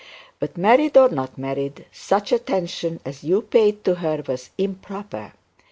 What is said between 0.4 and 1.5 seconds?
married or not